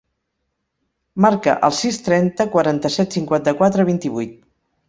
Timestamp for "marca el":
1.25-1.75